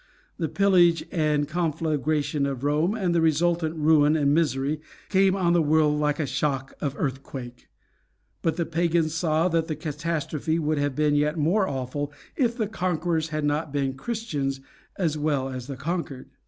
[0.39, 5.61] The pillage and conflagration of Rome, and the resultant ruin and misery, came on the
[5.61, 7.69] world like a shock of earthquake;
[8.41, 12.65] but the Pagans saw that the catastrophe would have been yet more awful if the
[12.67, 14.59] conquerors had not been Christians
[14.97, 16.31] as well as the conquered.